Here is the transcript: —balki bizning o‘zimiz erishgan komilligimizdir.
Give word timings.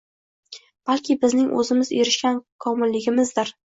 —balki 0.91 1.15
bizning 1.25 1.51
o‘zimiz 1.59 1.91
erishgan 1.99 2.41
komilligimizdir. 2.67 3.55